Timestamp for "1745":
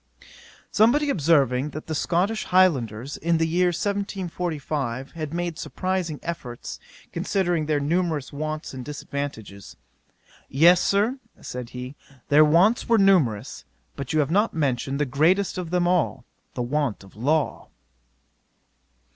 3.67-5.11